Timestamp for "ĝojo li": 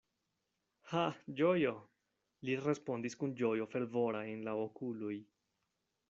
1.41-2.55